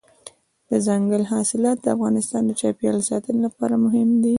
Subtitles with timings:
[0.69, 4.29] دځنګل حاصلات د افغانستان د چاپیریال ساتنې لپاره مهم دي.